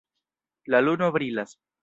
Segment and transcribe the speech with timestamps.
[0.75, 1.55] La luno brilas.